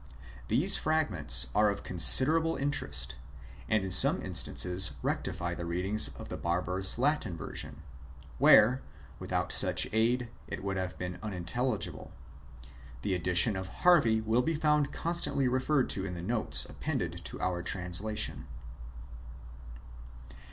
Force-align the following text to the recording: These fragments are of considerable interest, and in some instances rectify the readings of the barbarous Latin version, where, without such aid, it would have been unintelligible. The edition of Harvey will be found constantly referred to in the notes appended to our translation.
These 0.47 0.77
fragments 0.77 1.49
are 1.53 1.69
of 1.69 1.83
considerable 1.83 2.55
interest, 2.55 3.17
and 3.69 3.83
in 3.83 3.91
some 3.91 4.19
instances 4.23 4.93
rectify 5.03 5.53
the 5.53 5.67
readings 5.67 6.07
of 6.15 6.27
the 6.27 6.37
barbarous 6.37 6.97
Latin 6.97 7.37
version, 7.37 7.83
where, 8.39 8.81
without 9.19 9.51
such 9.51 9.87
aid, 9.93 10.29
it 10.47 10.63
would 10.63 10.75
have 10.75 10.97
been 10.97 11.19
unintelligible. 11.21 12.11
The 13.03 13.13
edition 13.13 13.55
of 13.55 13.67
Harvey 13.83 14.21
will 14.21 14.41
be 14.41 14.55
found 14.55 14.91
constantly 14.91 15.47
referred 15.47 15.87
to 15.91 16.03
in 16.03 16.15
the 16.15 16.23
notes 16.23 16.65
appended 16.65 17.23
to 17.25 17.39
our 17.39 17.61
translation. 17.61 18.47